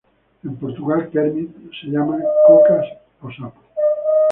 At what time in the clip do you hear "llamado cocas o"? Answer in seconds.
1.93-3.31